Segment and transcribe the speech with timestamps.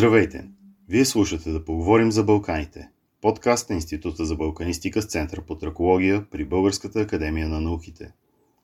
[0.00, 0.44] Здравейте!
[0.88, 2.88] Вие слушате да поговорим за Балканите.
[3.20, 8.12] Подкаст на Института за балканистика с Център по тракология при Българската академия на науките.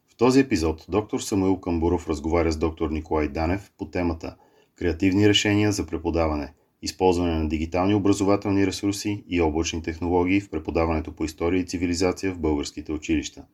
[0.08, 4.36] В този епизод доктор Самуил Камбуров разговаря с доктор Николай Данев по темата
[4.76, 11.24] Креативни решения за преподаване, използване на дигитални образователни ресурси и облачни технологии в преподаването по
[11.24, 13.44] история и цивилизация в българските училища.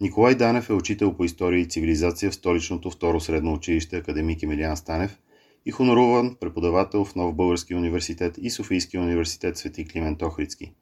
[0.00, 4.76] Николай Данев е учител по история и цивилизация в столичното второ средно училище Академик Емилиан
[4.76, 5.18] Станев
[5.66, 10.72] и хоноруван преподавател в Нов Български университет и Софийския университет Свети Климент Охридски.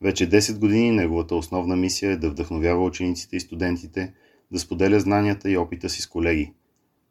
[0.00, 4.12] Вече 10 години неговата основна мисия е да вдъхновява учениците и студентите
[4.50, 6.52] да споделя знанията и опита си с колеги.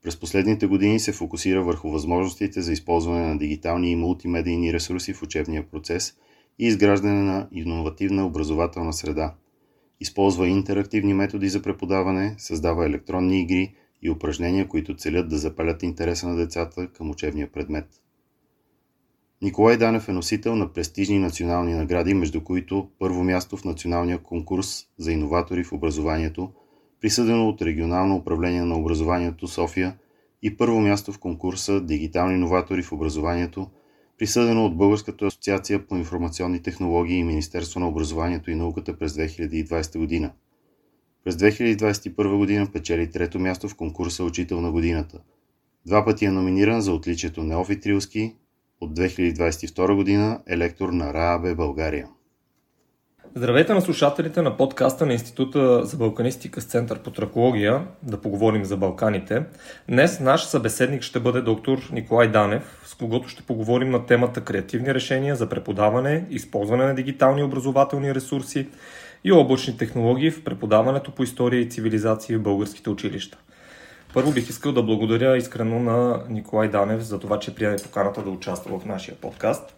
[0.04, 5.24] През последните години се фокусира върху възможностите за използване на дигитални и мултимедийни ресурси в
[5.24, 6.14] учебния процес
[6.60, 9.36] и изграждане на иновативна образователна среда–
[10.00, 16.28] използва интерактивни методи за преподаване, създава електронни игри и упражнения, които целят да запалят интереса
[16.28, 17.86] на децата към учебния предмет.
[19.42, 24.86] Николай Данев е носител на престижни национални награди, между които първо място в националния конкурс
[24.98, 26.52] за иноватори в образованието,
[27.02, 29.98] присъдено от Регионално управление на образованието София
[30.42, 33.68] и първо място в конкурса Дигитални иноватори в образованието–
[34.18, 39.98] присъдено от Българската асоциация по информационни технологии и Министерство на образованието и науката през 2020
[39.98, 40.32] година.
[41.24, 45.18] През 2021 година печели трето място в конкурса Учител на годината.
[45.86, 48.36] Два пъти е номиниран за отличието Неофит Рилски.
[48.82, 52.08] От 2022 година е лектор на РААБ България.
[53.36, 58.66] Здравейте на слушателите на подкаста на Института за балканистика с Център по тракология, да поговорим
[58.66, 59.44] за Балканите.
[59.90, 64.94] Днес наш събеседник ще бъде доктор Николай Данев, с когото ще поговорим на темата креативни
[64.94, 68.68] решения за преподаване, използване на дигитални образователни ресурси
[69.24, 73.38] и облачни технологии в преподаването по история и цивилизации в българските училища.
[74.14, 78.30] Първо бих искал да благодаря искрено на Николай Данев за това, че приеме поканата да
[78.30, 79.76] участва в нашия подкаст.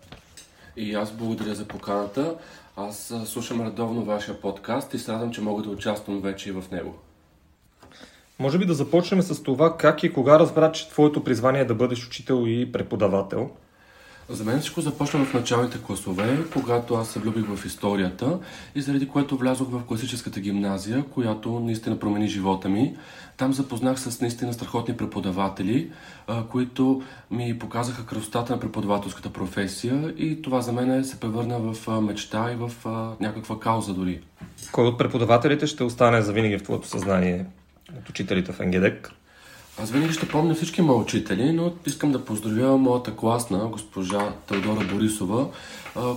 [0.77, 2.35] И аз благодаря за поканата.
[2.77, 6.63] Аз слушам редовно вашия подкаст и се радвам, че мога да участвам вече и в
[6.71, 6.95] него.
[8.39, 11.75] Може би да започнем с това как и кога разбра, че твоето призвание е да
[11.75, 13.49] бъдеш учител и преподавател.
[14.29, 18.39] За мен всичко започна в началните класове, когато аз се влюбих в историята
[18.75, 22.95] и заради което влязох в класическата гимназия, която наистина промени живота ми.
[23.37, 25.91] Там запознах с наистина страхотни преподаватели,
[26.49, 32.51] които ми показаха красотата на преподавателската професия и това за мен се превърна в мечта
[32.51, 32.71] и в
[33.19, 34.21] някаква кауза дори.
[34.71, 37.45] Кой от преподавателите ще остане завинаги в твоето съзнание
[37.99, 39.11] от учителите в НГДЕК?
[39.81, 44.87] Аз винаги ще помня всички мои учители, но искам да поздравя моята класна, госпожа Теодора
[44.93, 45.47] Борисова,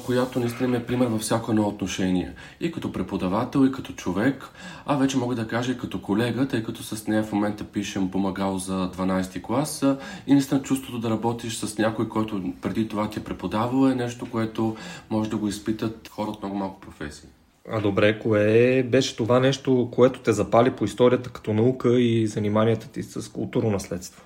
[0.06, 2.32] която наистина ми е пример във всяко едно отношение.
[2.60, 4.48] И като преподавател, и като човек,
[4.86, 8.10] а вече мога да кажа и като колега, тъй като с нея в момента пишем
[8.10, 9.84] помагал за 12 клас.
[10.26, 14.26] И наистина чувството да работиш с някой, който преди това ти е преподавал, е нещо,
[14.30, 14.76] което
[15.10, 17.28] може да го изпитат хора от много малко професии.
[17.72, 22.88] А добре, кое беше това нещо, което те запали по историята като наука и заниманията
[22.88, 24.22] ти с културно наследство?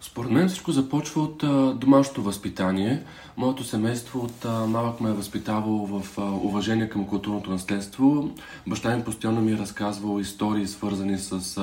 [0.00, 3.02] Според мен всичко започва от а, домашното възпитание.
[3.36, 8.30] Моето семейство от малък ме е възпитавало в уважение към културното наследство.
[8.66, 11.58] Баща ми постоянно ми е разказвал истории, свързани с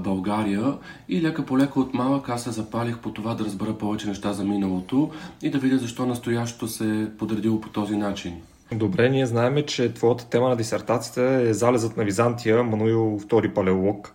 [0.00, 0.74] България.
[1.08, 4.32] И лека по лека от малък аз се запалих по това да разбера повече неща
[4.32, 5.10] за миналото
[5.42, 8.34] и да видя защо настоящето се е подредило по този начин.
[8.72, 14.14] Добре, ние знаем, че твоята тема на дисертацията е залезът на Византия, Мануил II палеолог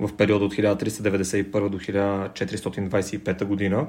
[0.00, 3.86] в периода от 1391 до 1425 година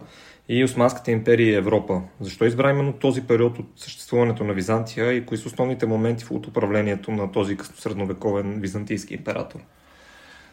[0.49, 2.01] и Османската империя и Европа.
[2.21, 6.31] Защо избра именно този период от съществуването на Византия и кои са основните моменти в
[6.31, 9.59] управлението на този средновековен византийски император?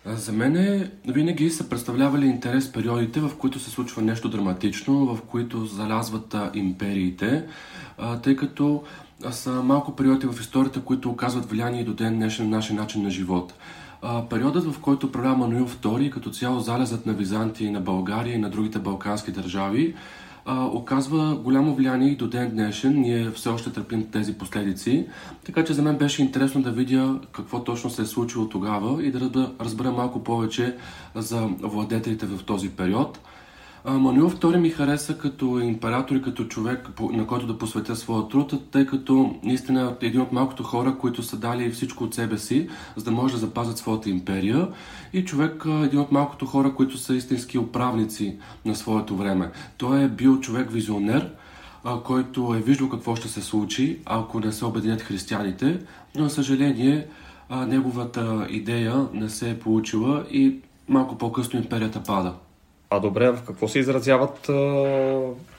[0.06, 5.64] За мен винаги са представлявали интерес периодите, в които се случва нещо драматично, в които
[5.66, 7.44] залязват империите,
[8.22, 8.82] тъй като
[9.30, 13.10] са малко периоди в историята, които оказват влияние и до ден днешен нашия начин на
[13.10, 13.54] живот.
[14.30, 18.38] периодът, в който управлява Мануил II, като цяло залезът на Византия и на България и
[18.38, 19.94] на другите балкански държави,
[20.72, 23.00] оказва голямо влияние и до ден днешен.
[23.00, 25.06] Ние все още търпим тези последици.
[25.44, 29.10] Така че за мен беше интересно да видя какво точно се е случило тогава и
[29.10, 30.76] да разбера малко повече
[31.14, 33.18] за владетелите в този период.
[33.86, 38.54] Мануил II ми хареса като император и като човек, на който да посветя своя труд,
[38.70, 42.68] тъй като наистина е един от малкото хора, които са дали всичко от себе си,
[42.96, 44.68] за да може да запазят своята империя.
[45.12, 49.50] И човек един от малкото хора, които са истински управници на своето време.
[49.76, 51.32] Той е бил човек визионер,
[52.04, 55.80] който е виждал какво ще се случи, ако не се обединят християните,
[56.16, 57.06] но, за съжаление,
[57.66, 60.56] неговата идея не се е получила и
[60.88, 62.34] малко по-късно империята пада.
[62.96, 64.52] А добре, в какво се изразяват а,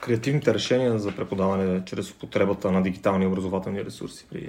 [0.00, 4.48] креативните решения за преподаване чрез употребата на дигитални образователни ресурси при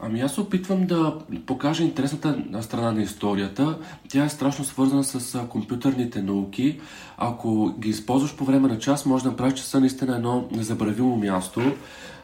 [0.00, 3.78] Ами аз се опитвам да покажа интересната страна на историята.
[4.08, 6.80] Тя е страшно свързана с компютърните науки.
[7.18, 11.60] Ако ги използваш по време на час, може да направиш часа наистина едно незабравимо място.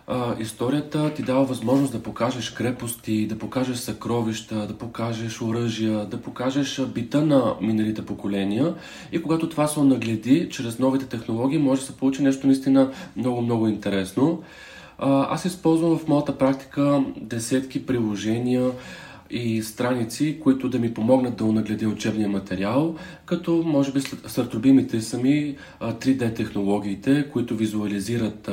[0.07, 6.23] А, историята ти дава възможност да покажеш крепости, да покажеш съкровища, да покажеш оръжия, да
[6.23, 8.75] покажеш бита на миналите поколения.
[9.13, 13.69] И когато това се нагледи чрез новите технологии, може да се получи нещо наистина много-много
[13.69, 14.43] интересно.
[14.99, 18.71] Аз използвам в моята практика десетки приложения
[19.33, 22.95] и страници, които да ми помогнат да унагледя учебния материал,
[23.25, 28.51] като може би сред любимите сами 3D технологиите, които визуализират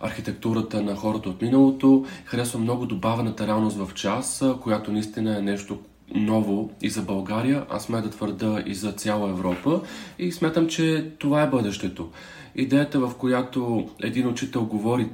[0.00, 2.04] архитектурата на хората от миналото.
[2.24, 5.78] Харесвам много добавената реалност в час, която наистина е нещо,
[6.14, 9.80] ново и за България, аз сме да твърда и за цяла Европа
[10.18, 12.08] и смятам, че това е бъдещето.
[12.54, 15.08] Идеята, в която един учител говори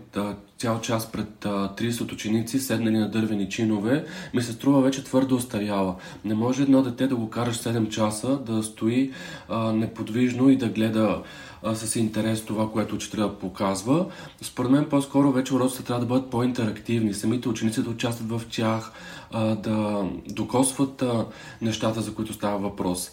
[0.58, 4.04] цял час пред 30 ученици, седнали на дървени чинове,
[4.34, 5.96] ми се струва вече твърдо остаряла.
[6.24, 9.12] Не може едно дете да го караш 7 часа, да стои
[9.72, 11.22] неподвижно и да гледа
[11.74, 14.06] с интерес това, което учителя показва.
[14.42, 17.14] Според мен по-скоро вече уроците трябва да бъдат по-интерактивни.
[17.14, 18.92] Самите ученици да участват в тях,
[19.32, 21.04] да докосват
[21.62, 23.10] нещата, за които става въпрос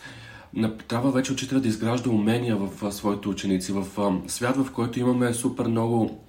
[0.88, 3.72] трябва вече учителя да изгражда умения в своите ученици.
[3.72, 3.86] В
[4.28, 6.24] свят, в който имаме супер много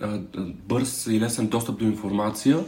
[0.69, 2.59] бърз и лесен достъп до информация,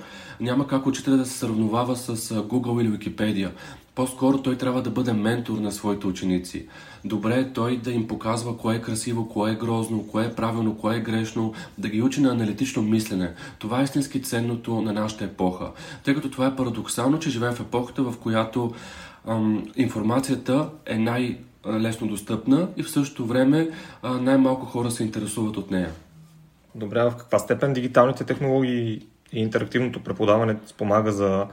[0.40, 3.50] няма как учителя да се сравновава с Google или Wikipedia.
[3.94, 6.66] По-скоро той трябва да бъде ментор на своите ученици.
[7.04, 10.76] Добре е той да им показва кое е красиво, кое е грозно, кое е правилно,
[10.76, 13.34] кое е грешно, да ги учи на аналитично мислене.
[13.58, 15.70] Това е истински ценното на нашата епоха.
[16.04, 18.72] Тъй като това е парадоксално, че живеем в епохата, в която
[19.26, 23.68] ам, информацията е най-лесно достъпна и в същото време
[24.02, 25.90] най-малко хора се интересуват от нея.
[26.74, 31.46] Добре, в каква степен дигиталните технологии и интерактивното преподаване спомага за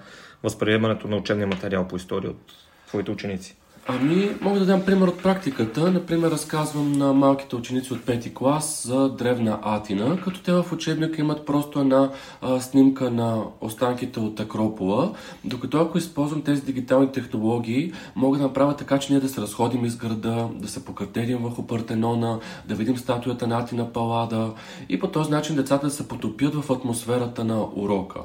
[0.43, 2.53] възприемането на учебния материал по история от
[2.87, 3.55] твоите ученици?
[3.87, 5.91] Ами, мога да дам пример от практиката.
[5.91, 11.21] Например, разказвам на малките ученици от пети клас за древна Атина, като те в учебника
[11.21, 12.09] имат просто една
[12.41, 15.13] а, снимка на останките от Акропола,
[15.45, 19.85] докато ако използвам тези дигитални технологии, мога да направя така, че ние да се разходим
[19.85, 24.53] из града, да се покатерим върху Партенона, да видим статуята на Атина Палада
[24.89, 28.19] и по този начин децата да се потопят в атмосферата на урока.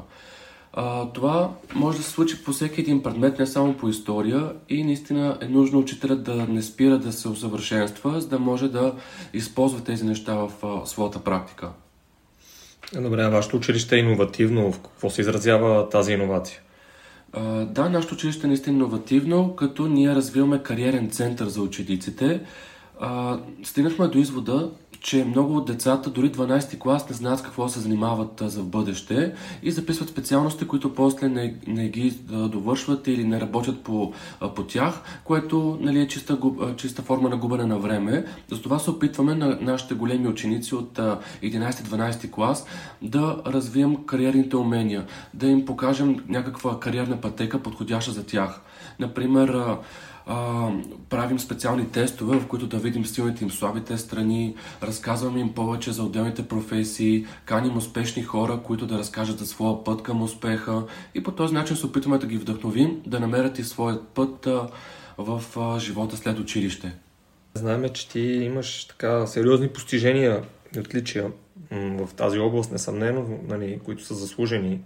[0.73, 4.85] А, това може да се случи по всеки един предмет, не само по история и
[4.85, 8.95] наистина е нужно учителят да не спира да се усъвършенства, за да може да
[9.33, 11.71] използва тези неща в а, своята практика.
[12.95, 14.73] Добре, вашето училище е иновативно.
[14.73, 16.61] В какво се изразява тази иновация?
[17.33, 22.41] А, да, нашето училище е наистина иновативно, като ние развиваме кариерен център за учениците.
[23.01, 27.81] А, стигнахме до извода, че много от децата, дори 12-ти клас, не знаят какво се
[27.81, 33.83] занимават за бъдеще и записват специалности, които после не, не ги довършват или не работят
[33.83, 34.13] по,
[34.55, 36.39] по тях, което нали, е чиста,
[36.77, 38.25] чиста форма на губене на време.
[38.51, 40.99] Затова се опитваме на нашите големи ученици от
[41.43, 42.67] 11-12 клас
[43.03, 48.61] да развием кариерните умения, да им покажем някаква кариерна пътека, подходяща за тях.
[48.99, 49.77] Например,
[51.09, 56.03] правим специални тестове, в които да видим силните им, слабите страни, разказваме им повече за
[56.03, 60.83] отделните професии, каним успешни хора, които да разкажат за своя път към успеха
[61.15, 64.69] и по този начин се опитваме да ги вдъхновим да намерят и своят път а,
[65.19, 66.95] в а, живота след училище.
[67.55, 70.43] Знаем, че ти имаш така сериозни постижения
[70.77, 71.31] и отличия
[71.71, 74.81] в тази област, несъмнено, нали, които са заслужени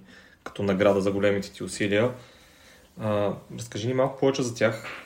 [0.44, 2.10] като награда за големите ти усилия.
[3.00, 5.01] А, разкажи ни малко повече за тях.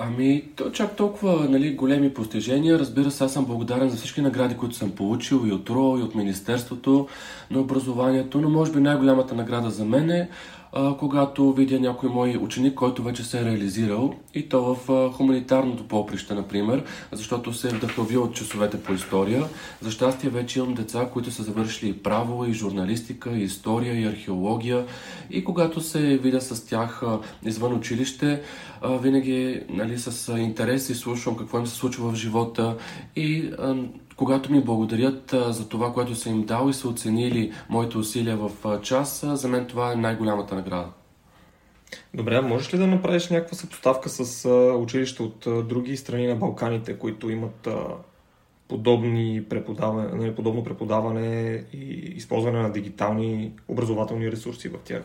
[0.00, 2.78] Ами, то чак толкова нали, големи постижения.
[2.78, 6.02] Разбира се, аз съм благодарен за всички награди, които съм получил и от РО, и
[6.02, 7.08] от Министерството
[7.50, 10.28] на образованието, но може би най-голямата награда за мен е
[10.98, 16.34] когато видя някой мой ученик, който вече се е реализирал и то в хуманитарното поприще,
[16.34, 19.44] например, защото се е вдъхновил от часовете по история.
[19.80, 24.04] За щастие вече имам деца, които са завършили и право, и журналистика, и история, и
[24.04, 24.86] археология.
[25.30, 27.02] И когато се видя с тях
[27.44, 28.42] извън училище,
[28.84, 32.76] винаги нали, с интерес и слушам какво им се случва в живота
[33.16, 33.50] и
[34.18, 38.80] когато ми благодарят за това, което съм им дал и са оценили моите усилия в
[38.82, 40.88] час, за мен това е най-голямата награда.
[42.14, 44.48] Добре, можеш ли да направиш някаква съпоставка с
[44.78, 47.68] училища от други страни на Балканите, които имат
[48.68, 55.02] подобни преподаване, нали, подобно преподаване и използване на дигитални образователни ресурси в тях,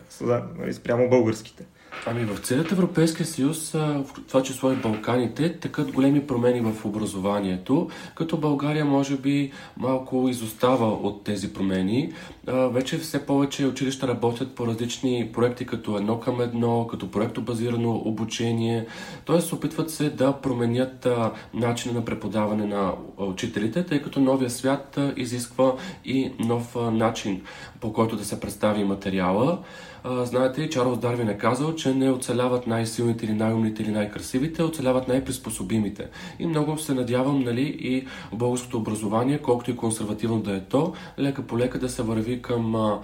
[0.58, 1.66] нали, спрямо българските?
[2.06, 7.90] Ами в целият Европейския съюз, в това число и Балканите, такът големи промени в образованието,
[8.16, 12.14] като България може би малко изостава от тези промени.
[12.48, 18.86] Вече все повече училища работят по различни проекти, като едно към едно, като проектобазирано обучение.
[19.26, 19.56] Т.е.
[19.56, 21.08] опитват се да променят
[21.54, 25.74] начина на преподаване на учителите, тъй като новия свят изисква
[26.06, 27.42] и нов начин,
[27.80, 29.60] по който да се представи материала
[30.06, 36.08] знаете, Чарлз Дарвин е казал, че не оцеляват най-силните или най-умните или най-красивите, оцеляват най-приспособимите.
[36.40, 41.42] И много се надявам, нали, и българското образование, колкото и консервативно да е то, лека
[41.42, 42.98] по лека да се върви към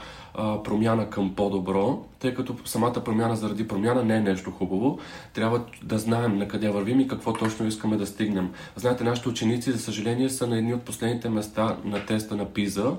[0.64, 5.00] промяна към по-добро, тъй като самата промяна заради промяна не е нещо хубаво.
[5.34, 8.52] Трябва да знаем на къде вървим и какво точно искаме да стигнем.
[8.76, 12.96] Знаете, нашите ученици, за съжаление, са на едни от последните места на теста на ПИЗа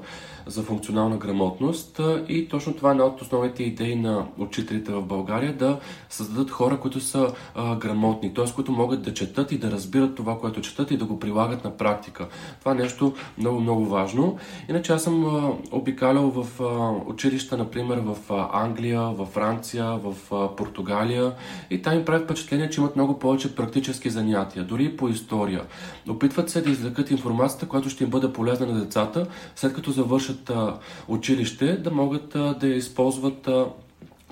[0.47, 5.57] за функционална грамотност и точно това е една от основните идеи на учителите в България
[5.57, 8.53] да създадат хора, които са а, грамотни, т.е.
[8.55, 11.77] които могат да четат и да разбират това, което четат и да го прилагат на
[11.77, 12.29] практика.
[12.61, 14.39] Това е нещо много, много важно.
[14.69, 18.17] Иначе аз съм а, обикалял в а, училища, например, в
[18.53, 20.15] Англия, в Франция, в
[20.57, 21.33] Португалия
[21.71, 25.65] и там им прави впечатление, че имат много повече практически занятия, дори и по история.
[26.09, 30.51] Опитват се да извлекат информацията, която ще им бъде полезна на децата, след като завършат
[31.09, 33.49] училище, да могат да я използват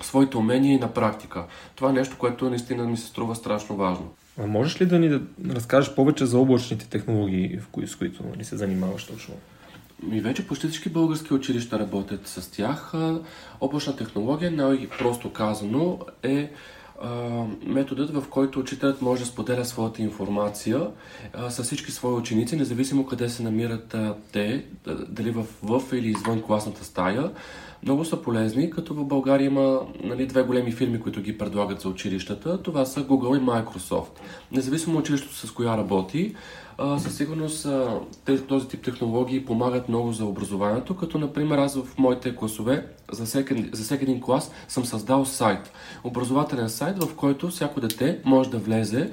[0.01, 1.45] своите умения и на практика.
[1.75, 4.09] Това е нещо, което наистина ми се струва страшно важно.
[4.39, 5.19] А можеш ли да ни
[5.49, 9.33] разкажеш повече за облачните технологии, с които ни се занимаваш точно?
[10.11, 12.93] И вече почти всички български училища работят с тях.
[13.61, 16.51] Облачна технология, най-просто казано, е
[17.65, 20.87] методът, в който учителят може да споделя своята информация
[21.33, 23.95] а, с всички свои ученици, независимо къде се намират
[24.31, 24.65] те,
[25.07, 27.31] дали в, в или извън класната стая.
[27.83, 31.89] Много са полезни, като в България има нали, две големи фирми, които ги предлагат за
[31.89, 32.61] училищата.
[32.61, 34.19] Това са Google и Microsoft.
[34.51, 36.35] Независимо училището с коя работи,
[36.97, 37.67] със сигурност
[38.47, 43.69] този тип технологии помагат много за образованието, като например аз в моите класове за всеки,
[43.71, 45.71] за всеки един клас съм създал сайт.
[46.03, 49.11] Образователен сайт, в който всяко дете може да влезе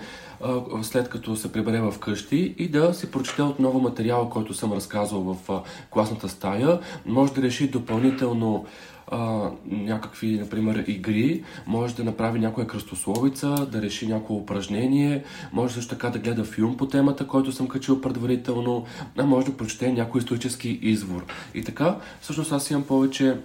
[0.82, 5.20] след като се прибере в къщи и да си прочете отново материала, който съм разказал
[5.20, 6.80] в класната стая.
[7.06, 8.66] Може да реши допълнително
[9.10, 15.90] а, някакви, например, игри, може да направи някоя кръстословица, да реши някакво упражнение, може също
[15.90, 18.84] така да гледа филм по темата, който съм качил предварително,
[19.18, 21.24] а може да прочете някой исторически извор.
[21.54, 23.36] И така, всъщност аз имам повече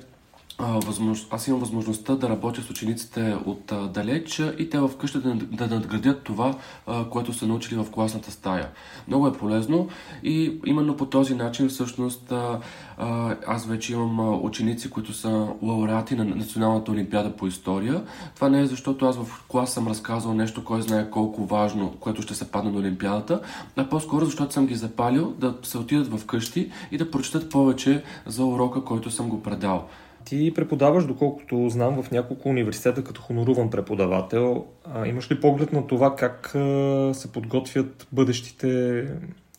[0.67, 5.35] възможно, аз имам възможността да работя с учениците от а, далеч и те вкъщи да,
[5.35, 6.55] да надградят това,
[6.87, 8.69] а, което са научили в класната стая.
[9.07, 9.87] Много е полезно
[10.23, 12.59] и именно по този начин всъщност а,
[12.97, 18.03] а, аз вече имам а, ученици, които са лауреати на Националната олимпиада по история.
[18.35, 22.21] Това не е защото аз в клас съм разказал нещо, кой знае колко важно, което
[22.21, 23.41] ще се падне на олимпиадата,
[23.75, 28.03] а по-скоро защото съм ги запалил да се отидат в къщи и да прочитат повече
[28.25, 29.87] за урока, който съм го предал.
[30.25, 34.65] Ти преподаваш, доколкото знам, в няколко университета като хоноруван преподавател.
[34.93, 39.07] А, имаш ли поглед на това как а, се подготвят бъдещите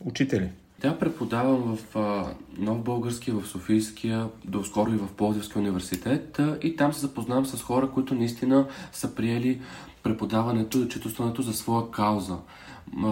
[0.05, 0.49] учители?
[0.81, 2.25] Тя преподавам в а,
[2.57, 7.61] Нов Български, в Софийския, доскоро и в Пловдивския университет а, и там се запознавам с
[7.61, 9.61] хора, които наистина са приели
[10.03, 12.37] преподаването и учителстването за своя кауза.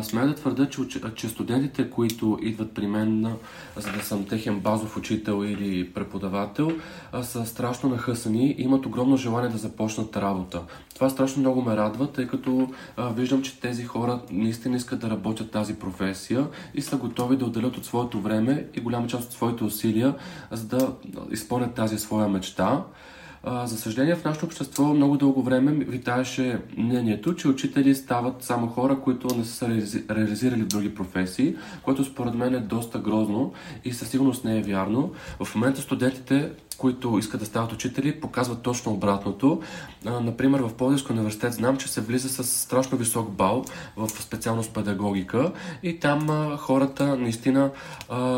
[0.01, 0.81] Смея да твърда, че,
[1.15, 3.35] че студентите, които идват при мен,
[3.77, 6.71] за да съм техен базов учител или преподавател,
[7.21, 10.61] са страшно нахъсани и имат огромно желание да започнат работа.
[10.95, 15.09] Това страшно много ме радва, тъй като а, виждам, че тези хора наистина искат да
[15.09, 19.33] работят тази професия и са готови да отделят от своето време и голяма част от
[19.33, 20.15] своите усилия,
[20.51, 20.93] за да
[21.31, 22.83] изпълнят тази своя мечта.
[23.45, 28.99] За съжаление, в нашето общество много дълго време витаеше мнението, че учители стават само хора,
[28.99, 29.67] които не са
[30.09, 33.53] реализирали други професии, което според мен е доста грозно
[33.85, 35.11] и със сигурност не е вярно.
[35.43, 39.61] В момента студентите които искат да стават учители, показват точно обратното.
[40.05, 43.65] Например, в Пловдивския университет знам, че се влиза с страшно висок бал
[43.97, 45.51] в специалност педагогика
[45.83, 47.71] и там хората наистина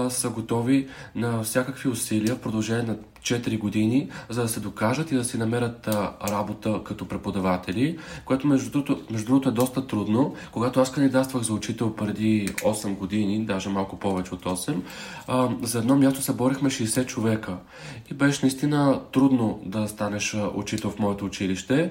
[0.10, 5.15] са готови на всякакви усилия в продължение на 4 години, за да се докажат и
[5.15, 5.87] да си намерят
[6.29, 10.35] работа като преподаватели, което между другото, между другото е доста трудно.
[10.51, 14.75] Когато аз кандидатствах за учител преди 8 години, даже малко повече от 8,
[15.27, 17.57] а, за едно място се борихме 60 човека.
[18.11, 21.89] И беше наистина трудно да станеш учител в моето училище.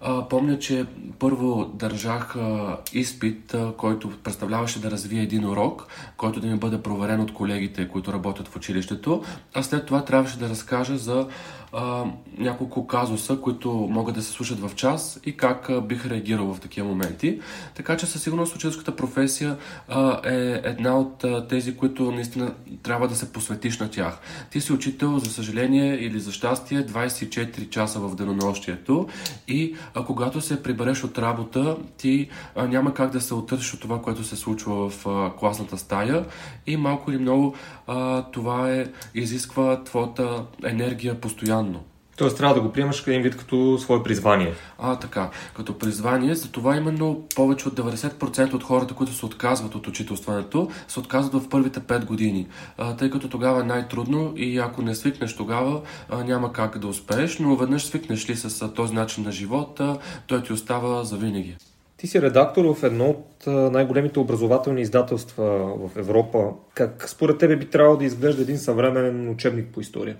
[0.00, 0.86] А, помня, че
[1.18, 5.86] първо държах а, изпит, а, който представляваше да развие един урок,
[6.16, 9.22] който да ми бъде проверен от колегите, които работят в училището,
[9.54, 11.28] а след това трябваше да разкажа за
[11.74, 12.04] а,
[12.38, 16.60] няколко казуса, които могат да се слушат в час и как а, бих реагирал в
[16.60, 17.40] такива моменти.
[17.74, 19.56] Така че със сигурност учителската професия
[19.88, 24.18] а, е една от а, тези, които наистина трябва да се посветиш на тях.
[24.50, 29.08] Ти си учител, за съжаление или за щастие, 24 часа в денонощието
[29.48, 33.80] и а, когато се прибереш от работа, ти а, няма как да се отършиш от
[33.80, 36.24] това, което се случва в а, класната стая
[36.66, 37.54] и малко или много
[37.86, 41.84] а, това е, изисква твоята енергия постоянно.
[42.16, 44.52] Тоест трябва да го приемаш един вид като свое призвание.
[44.78, 45.30] А, така.
[45.56, 50.70] Като призвание, за това именно повече от 90% от хората, които се отказват от учителстването,
[50.88, 52.46] се отказват в първите 5 години.
[52.78, 55.80] А, тъй като тогава е най-трудно и ако не свикнеш тогава,
[56.10, 59.98] а, няма как да успееш, но веднъж свикнеш ли с а, този начин на живота,
[60.26, 61.56] той ти остава за винаги.
[61.96, 65.44] Ти си редактор в едно от най-големите образователни издателства
[65.76, 66.38] в Европа.
[66.74, 70.16] Как според тебе би трябвало да изглежда един съвременен учебник по история?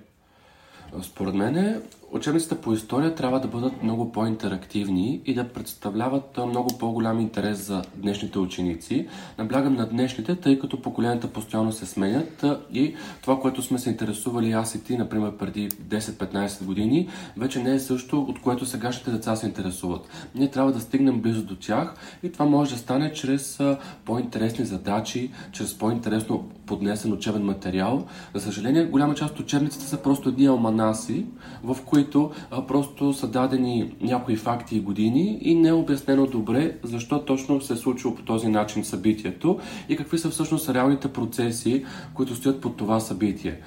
[1.02, 1.82] Според мен
[2.14, 7.82] учебниците по история трябва да бъдат много по-интерактивни и да представляват много по-голям интерес за
[7.96, 9.08] днешните ученици.
[9.38, 14.52] Наблягам на днешните, тъй като поколенията постоянно се сменят и това, което сме се интересували
[14.52, 19.36] аз и ти, например, преди 10-15 години, вече не е също, от което сегашните деца
[19.36, 20.08] се интересуват.
[20.34, 23.60] Ние трябва да стигнем близо до тях и това може да стане чрез
[24.04, 28.06] по-интересни задачи, чрез по-интересно поднесен учебен материал.
[28.34, 31.26] За съжаление, голяма част от учебниците са просто едни алманаси,
[31.62, 32.03] в които
[32.50, 37.60] а, просто са дадени някои факти и години и не е обяснено добре защо точно
[37.60, 39.58] се е случило по този начин събитието
[39.88, 41.84] и какви са всъщност реалните процеси,
[42.14, 43.60] които стоят под това събитие.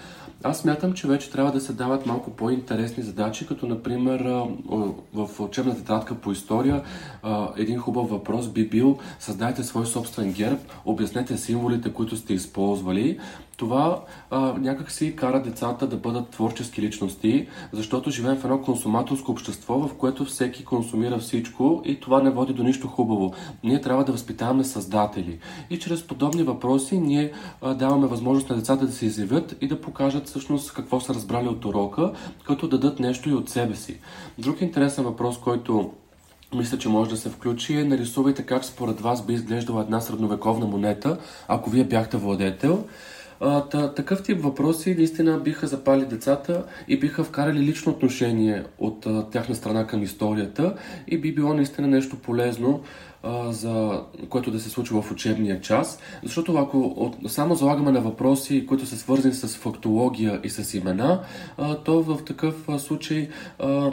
[0.43, 4.43] Аз смятам, че вече трябва да се дават малко по-интересни задачи, като например
[5.13, 6.83] в учебната тетрадка по история
[7.57, 13.19] един хубав въпрос би бил създайте свой собствен герб, обяснете символите, които сте използвали,
[13.57, 19.31] това а, някак си кара децата да бъдат творчески личности, защото живеем в едно консуматорско
[19.31, 23.33] общество, в което всеки консумира всичко и това не води до нищо хубаво.
[23.63, 25.39] Ние трябва да възпитаваме създатели.
[25.69, 29.81] И чрез подобни въпроси ние а, даваме възможност на децата да се изявят и да
[29.81, 33.99] покажат всъщност какво са разбрали от урока, като дадат нещо и от себе си.
[34.37, 35.91] Друг интересен въпрос, който
[36.55, 40.65] мисля, че може да се включи е нарисувайте как според вас би изглеждала една средновековна
[40.65, 42.85] монета, ако вие бяхте владетел.
[43.39, 49.29] Та, такъв тип въпроси наистина биха запали децата и биха вкарали лично отношение от а,
[49.29, 50.75] тяхна страна към историята
[51.07, 52.81] и би било наистина нещо полезно
[53.49, 55.99] за което да се случва в учебния час.
[56.23, 61.21] Защото ако от, само залагаме на въпроси, които са свързани с фактология и с имена,
[61.57, 63.91] а, то в такъв случай а,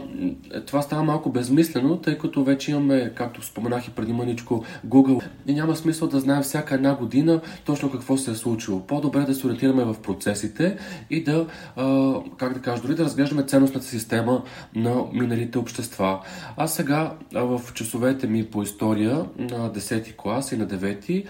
[0.67, 5.23] това става малко безмислено, тъй като вече имаме, както споменах и преди маничко, Google.
[5.47, 8.81] И няма смисъл да знаем всяка една година точно какво се е случило.
[8.81, 10.79] По-добре да се ориентираме в процесите
[11.11, 14.43] и да, а, как да кажа, дори да разглеждаме ценностната система
[14.75, 16.21] на миналите общества.
[16.57, 21.25] А сега в часовете ми по история на 10-ти клас и на 9-ти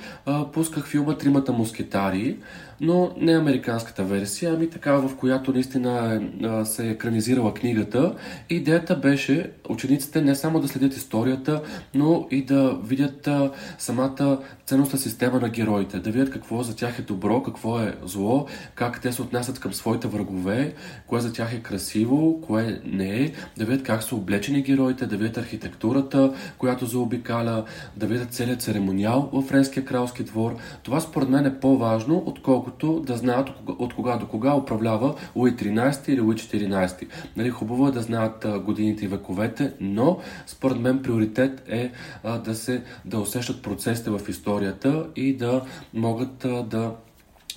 [0.52, 2.36] пусках филма Тримата мускетари,
[2.80, 6.20] но не американската версия, ами такава, в която наистина
[6.64, 8.14] се е екранизирала книгата.
[8.50, 11.62] Идеята беше учениците не само да следят историята,
[11.94, 13.28] но и да видят
[13.78, 18.46] самата ценностна система на героите, да видят какво за тях е добро, какво е зло,
[18.74, 20.74] как те се отнасят към своите врагове,
[21.06, 25.16] кое за тях е красиво, кое не е, да видят как са облечени героите, да
[25.16, 27.64] видят архитектурата, която заобикаля,
[27.96, 30.56] да видят целият церемониал в Френския кралски двор.
[30.82, 36.08] Това според мен е по-важно, отколкото да знаят от кога до кога управлява Луи 13
[36.08, 37.06] или Луи 14.
[37.36, 41.90] Нали, хубаво е да знаят годините и вековете, но според мен приоритет е
[42.44, 45.62] да се да усещат процесите в историята и да
[45.94, 46.92] могат да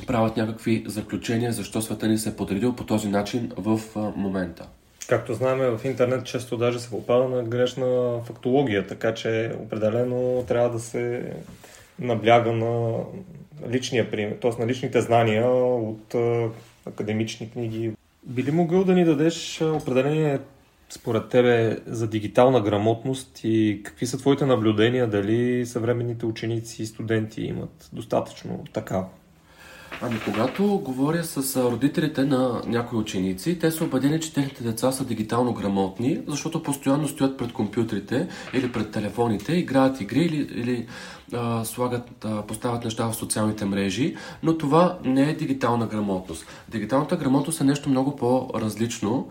[0.08, 3.82] правят някакви заключения защо света ни се е подредил по този начин в
[4.15, 4.67] момента.
[5.08, 10.70] Както знаем, в интернет често даже се попада на грешна фактология, така че определено трябва
[10.70, 11.34] да се
[12.00, 13.00] набляга на
[13.70, 14.52] личния пример, т.е.
[14.62, 16.15] на личните знания от
[16.86, 17.91] академични книги.
[18.24, 20.39] Би ли могъл да ни дадеш определение
[20.89, 27.41] според тебе за дигитална грамотност и какви са твоите наблюдения, дали съвременните ученици и студенти
[27.41, 29.06] имат достатъчно такава?
[30.01, 35.05] Ами, когато говоря с родителите на някои ученици, те са убедени, че техните деца са
[35.05, 40.88] дигитално грамотни, защото постоянно стоят пред компютрите или пред телефоните, играят игри или, или
[41.33, 46.45] а, слагат, а, поставят неща в социалните мрежи, но това не е дигитална грамотност.
[46.69, 49.27] Дигиталната грамотност е нещо много по-различно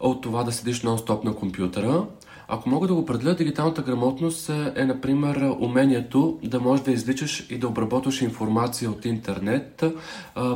[0.00, 2.04] от това да седиш нон-стоп на компютъра.
[2.50, 7.46] Ако мога да го определя, дигиталната грамотност е, е, например, умението да можеш да изличаш
[7.50, 9.84] и да обработваш информация от интернет,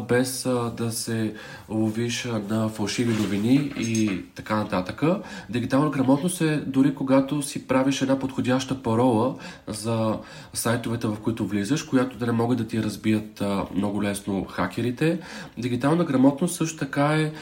[0.08, 0.42] без
[0.76, 1.34] да се
[1.68, 5.02] ловиш на фалшиви новини и така нататък.
[5.50, 9.34] Дигитална грамотност е дори когато си правиш една подходяща парола
[9.66, 10.18] за
[10.52, 13.42] сайтовете, в които влизаш, която да не могат да ти разбият
[13.74, 15.20] много лесно хакерите.
[15.58, 17.32] Дигитална грамотност също така е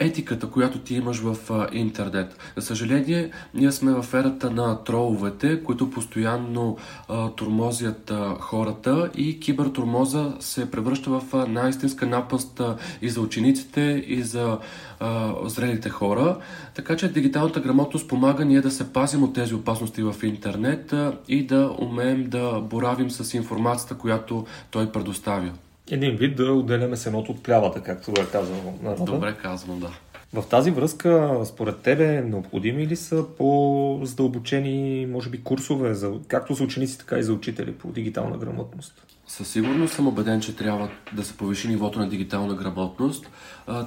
[0.00, 1.36] етиката, която ти имаш в
[1.72, 2.38] интернет.
[2.56, 6.76] За съжаление, ние сме в ерата на троловете, които постоянно
[7.08, 14.04] а, турмозят а, хората и кибертурмоза се превръща в най-истинска напаст а, и за учениците,
[14.06, 14.58] и за
[15.00, 16.36] а, зрелите хора.
[16.74, 21.12] Така че дигиталната грамотност помага ние да се пазим от тези опасности в интернет а,
[21.28, 25.50] и да умеем да боравим с информацията, която той предоставя.
[25.90, 29.12] Един вид да отделяме сеното от плявата, както е казано народа.
[29.12, 29.90] Добре казано, да.
[30.32, 36.64] В тази връзка, според тебе, необходими ли са по-задълбочени, може би, курсове, за, както за
[36.64, 39.06] ученици, така и за учители по дигитална грамотност?
[39.26, 43.30] Със сигурност съм убеден, че трябва да се повиши нивото на дигитална грамотност,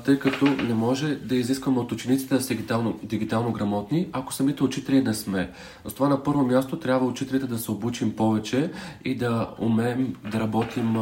[0.06, 4.64] тъй като не може да изискваме от учениците да са дигитално, дигитално грамотни, ако самите
[4.64, 5.52] учители не сме.
[5.86, 8.72] С това на първо място трябва учителите да се обучим повече
[9.06, 10.96] и да умеем да работим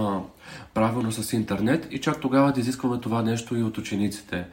[0.73, 4.45] правилно с интернет и чак тогава да изискваме това нещо и от учениците.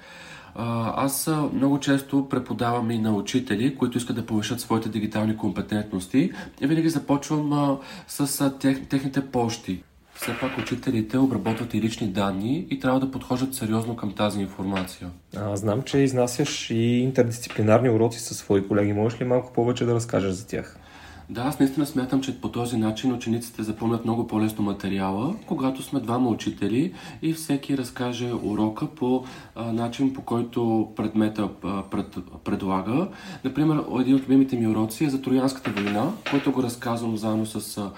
[0.96, 6.66] Аз много често преподавам и на учители, които искат да повишат своите дигитални компетентности и
[6.66, 9.82] винаги започвам с тех, техните почти.
[10.16, 15.08] Все пак учителите обработват и лични данни и трябва да подхождат сериозно към тази информация.
[15.36, 18.92] А, знам, че изнасяш и интердисциплинарни уроци със свои колеги.
[18.92, 20.78] Можеш ли малко повече да разкажеш за тях?
[21.30, 26.00] Да, аз наистина смятам, че по този начин учениците запомнят много по-лесно материала, когато сме
[26.00, 29.24] двама учители и всеки разкаже урока по
[29.54, 33.08] а, начин, по който предмета а, пред, предлага.
[33.44, 37.78] Например, един от любимите ми уроци е за Троянската война, който го разказвам заедно с
[37.78, 37.90] а,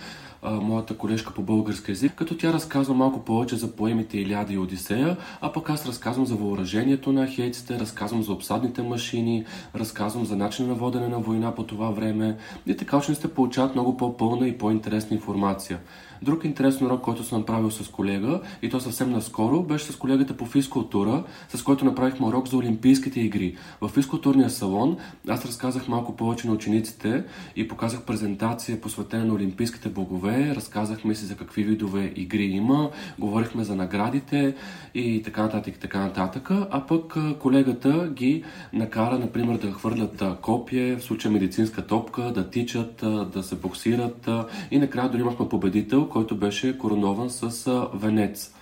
[0.42, 4.58] а, моята колежка по български язик, като тя разказва малко повече за поемите Иляда и
[4.58, 10.36] Одисея, а пък аз разказвам за въоръжението на хейците, разказвам за обсадните машини, разказвам за
[10.36, 14.58] начина на водене на война по това време и така учениците получават много по-пълна и
[14.58, 15.78] по-интересна информация.
[16.22, 20.36] Друг интересен урок, който съм направил с колега, и то съвсем наскоро, беше с колегата
[20.36, 23.56] по физкултура, с който направихме урок за Олимпийските игри.
[23.80, 24.96] В физкултурния салон
[25.28, 27.24] аз разказах малко повече на учениците
[27.56, 33.64] и показах презентация посветена на Олимпийските богове, разказахме си за какви видове игри има, говорихме
[33.64, 34.54] за наградите
[34.94, 40.96] и така нататък и така нататък, а пък колегата ги накара, например, да хвърлят копие,
[40.96, 44.28] в случая медицинска топка, да тичат, да се боксират
[44.70, 48.54] и накрая дори имахме победител, който беше коронован с венец.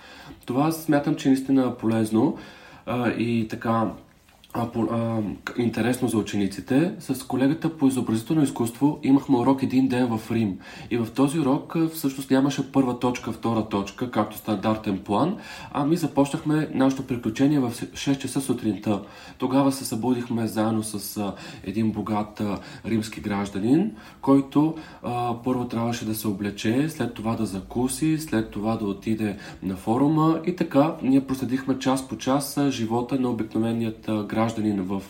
[0.45, 2.37] Това смятам, че е наистина полезно
[3.17, 3.91] и така
[4.57, 5.21] а, по, а,
[5.57, 6.91] интересно за учениците.
[6.99, 10.59] С колегата по изобразително изкуство имахме урок един ден в Рим.
[10.91, 15.37] И в този урок всъщност нямаше първа точка, втора точка, както стандартен план,
[15.71, 19.01] а ми започнахме нашето приключение в 6 часа сутринта.
[19.37, 23.91] Тогава се събудихме заедно с а, един богат а, римски гражданин,
[24.21, 29.37] който а, първо трябваше да се облече, след това да закуси, след това да отиде
[29.63, 35.01] на форума и така ние проследихме час по час живота на обикновеният а, гражданин в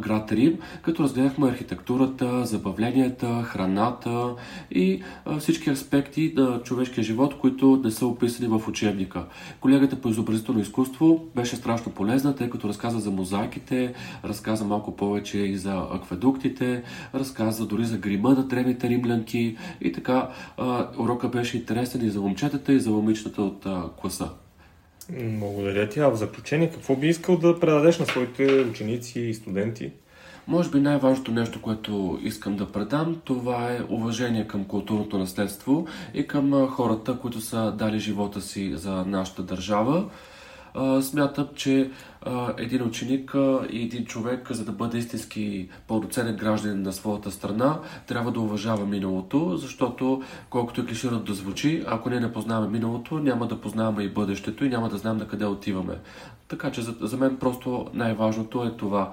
[0.00, 4.34] град Рим, като разгледахме архитектурата, забавленията, храната
[4.70, 5.02] и
[5.38, 9.24] всички аспекти на човешкия живот, които не са описани в учебника.
[9.60, 15.38] Колегата по изобразително изкуство беше страшно полезна, тъй като разказа за мозайките, разказа малко повече
[15.38, 16.82] и за акведуктите,
[17.14, 20.28] разказа дори за грима на древните римлянки и така
[20.98, 23.66] урока беше интересен и за момчетата и за момичетата от
[24.00, 24.28] класа.
[25.10, 26.00] Благодаря ти.
[26.00, 29.92] А в заключение, какво би искал да предадеш на своите ученици и студенти?
[30.48, 36.26] Може би най-важното нещо, което искам да предам, това е уважение към културното наследство и
[36.26, 40.04] към хората, които са дали живота си за нашата държава
[41.02, 41.90] смятам, че
[42.58, 43.34] един ученик
[43.70, 48.86] и един човек, за да бъде истински пълноценен гражданин на своята страна, трябва да уважава
[48.86, 54.02] миналото, защото колкото и клиширано да звучи, ако ние не познаваме миналото, няма да познаваме
[54.02, 55.94] и бъдещето и няма да знаем на къде отиваме.
[56.48, 59.12] Така че за, за мен просто най-важното е това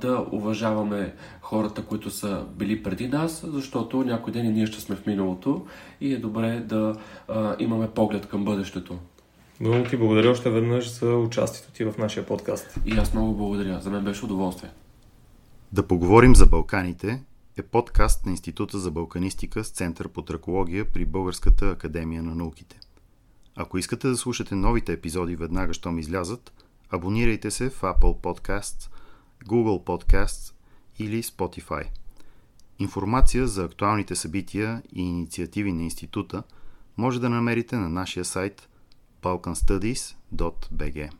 [0.00, 4.96] да уважаваме хората, които са били преди нас, защото някой ден и ние ще сме
[4.96, 5.66] в миналото
[6.00, 6.94] и е добре да
[7.28, 8.98] а, имаме поглед към бъдещето.
[9.62, 12.78] Много ти благодаря още веднъж за участието ти в нашия подкаст.
[12.84, 13.80] И аз много благодаря.
[13.80, 14.70] За мен беше удоволствие.
[15.72, 17.22] Да поговорим за Балканите
[17.56, 22.80] е подкаст на Института за балканистика с Център по тракология при Българската академия на науките.
[23.56, 26.52] Ако искате да слушате новите епизоди веднага, щом излязат,
[26.90, 28.90] абонирайте се в Apple Podcasts,
[29.44, 30.54] Google Podcasts
[30.98, 31.84] или Spotify–
[32.78, 36.42] Информация за актуалните събития и инициативи на института
[36.96, 38.68] може да намерите на нашия сайт
[39.22, 41.10] balkanstudies.bg.